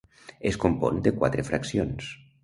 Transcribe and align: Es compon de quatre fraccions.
Es 0.51 0.55
compon 0.61 1.03
de 1.07 1.13
quatre 1.19 1.45
fraccions. 1.51 2.09